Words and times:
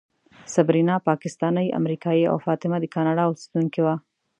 صبرینا 0.53 0.95
پاکستانۍ 1.09 1.67
امریکایۍ 1.79 2.23
او 2.31 2.37
فاطمه 2.45 2.77
د 2.79 2.85
کاناډا 2.95 3.23
اوسېدونکې 3.27 3.79
وه. 3.85 3.95